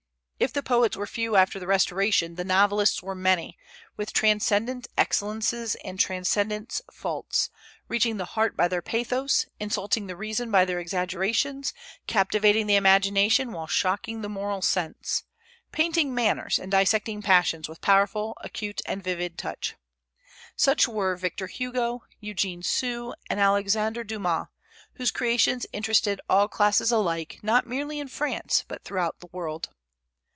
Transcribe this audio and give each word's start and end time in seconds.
If 0.43 0.51
the 0.51 0.63
poets 0.63 0.97
were 0.97 1.05
few 1.05 1.35
after 1.35 1.59
the 1.59 1.67
Restoration, 1.67 2.33
the 2.33 2.43
novelists 2.43 3.03
were 3.03 3.13
many, 3.13 3.59
with 3.95 4.11
transcendent 4.11 4.87
excellences 4.97 5.75
and 5.83 5.99
transcendent 5.99 6.81
faults, 6.91 7.51
reaching 7.87 8.17
the 8.17 8.25
heart 8.25 8.57
by 8.57 8.67
their 8.67 8.81
pathos, 8.81 9.45
insulting 9.59 10.07
the 10.07 10.15
reason 10.15 10.49
by 10.49 10.65
their 10.65 10.79
exaggerations, 10.79 11.75
captivating 12.07 12.65
the 12.65 12.73
imagination 12.75 13.51
while 13.51 13.67
shocking 13.67 14.23
the 14.23 14.29
moral 14.29 14.63
sense; 14.63 15.25
painting 15.71 16.11
manners 16.11 16.57
and 16.57 16.71
dissecting 16.71 17.21
passions 17.21 17.69
with 17.69 17.79
powerful, 17.79 18.35
acute, 18.41 18.81
and 18.87 19.03
vivid 19.03 19.37
touch. 19.37 19.75
Such 20.55 20.87
were 20.87 21.15
Victor 21.15 21.45
Hugo, 21.45 22.01
Eugene 22.19 22.63
Sue, 22.63 23.13
and 23.29 23.39
Alexandre 23.39 24.03
Dumas, 24.03 24.47
whose 24.93 25.11
creations 25.11 25.67
interested 25.71 26.19
all 26.27 26.47
classes 26.47 26.91
alike, 26.91 27.37
not 27.43 27.67
merely 27.67 27.99
in 27.99 28.07
France, 28.07 28.65
but 28.67 28.83
throughout 28.83 29.19
the 29.19 29.29
world. 29.31 29.69